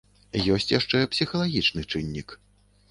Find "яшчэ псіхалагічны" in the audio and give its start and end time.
0.79-1.81